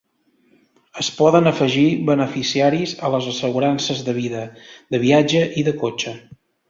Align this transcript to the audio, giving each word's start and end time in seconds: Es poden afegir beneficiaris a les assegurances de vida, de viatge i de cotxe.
Es 1.01 1.09
poden 1.17 1.49
afegir 1.51 1.83
beneficiaris 2.07 2.95
a 3.09 3.11
les 3.17 3.27
assegurances 3.33 4.01
de 4.09 4.17
vida, 4.21 4.43
de 4.97 5.01
viatge 5.05 5.45
i 5.63 5.67
de 5.69 5.77
cotxe. 5.85 6.17